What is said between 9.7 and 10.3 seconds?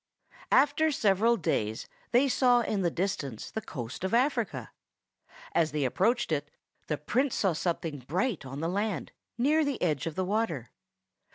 edge of the